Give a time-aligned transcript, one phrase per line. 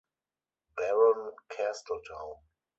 [0.75, 2.39] Baron Castletown.